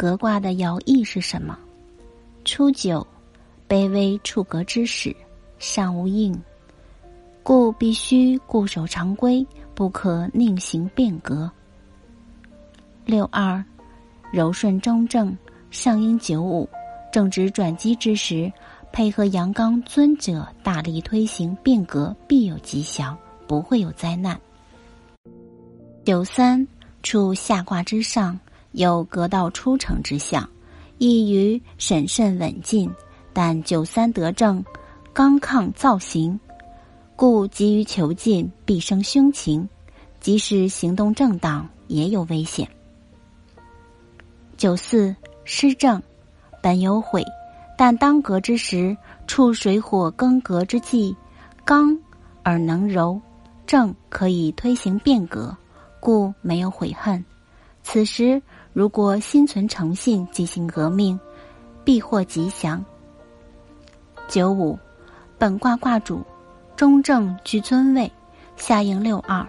[0.00, 1.58] 革卦的爻意是什么？
[2.42, 3.06] 初九，
[3.68, 5.14] 卑微处革之始，
[5.58, 6.34] 上无应，
[7.42, 11.52] 故必须固守常规，不可宁行变革。
[13.04, 13.62] 六二，
[14.32, 15.36] 柔顺中正，
[15.70, 16.66] 上应九五，
[17.12, 18.50] 正值转机之时，
[18.94, 23.14] 配合阳刚尊者大力推行变革，必有吉祥，
[23.46, 24.40] 不会有灾难。
[26.06, 26.66] 九三，
[27.02, 28.40] 处下卦之上。
[28.72, 30.48] 有格道出城之象，
[30.98, 32.88] 易于审慎稳进，
[33.32, 34.64] 但九三得正，
[35.12, 36.38] 刚抗造型，
[37.16, 39.66] 故急于求进，必生凶情；
[40.20, 42.68] 即使行动正当，也有危险。
[44.56, 46.00] 九四失正，
[46.62, 47.24] 本有悔，
[47.76, 48.96] 但当革之时，
[49.26, 51.16] 处水火更革之际，
[51.64, 51.98] 刚
[52.44, 53.20] 而能柔，
[53.66, 55.56] 正可以推行变革，
[55.98, 57.24] 故没有悔恨。
[57.82, 58.40] 此时。
[58.72, 61.18] 如果心存诚信进行革命，
[61.84, 62.84] 必获吉祥。
[64.28, 64.78] 九五，
[65.38, 66.22] 本卦卦主
[66.76, 68.10] 中正居尊位，
[68.56, 69.44] 下应六二。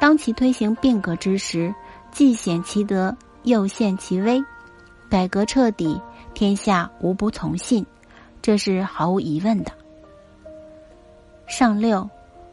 [0.00, 1.74] 当其推行变革之时，
[2.10, 4.42] 既显其德，又现其威。
[5.10, 6.00] 改革彻底，
[6.32, 7.84] 天下无不从信，
[8.40, 9.72] 这是毫无疑问的。
[11.46, 12.08] 上六，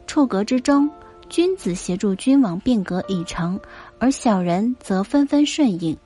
[0.06, 0.90] 处革之中。
[1.28, 3.60] 君子协助君王变革已成，
[3.98, 5.96] 而小人则纷纷顺应，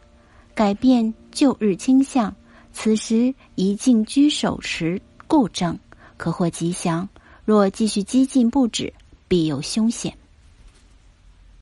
[0.55, 2.35] 改变旧日倾向。
[2.73, 5.79] 此时宜静居守持固正，
[6.17, 7.07] 可获吉祥；
[7.45, 8.93] 若继续激进不止，
[9.29, 10.17] 必有凶险。